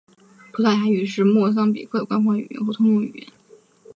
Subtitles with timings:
[0.51, 3.27] 葡萄牙语是莫桑比克的官方语言和通用语言。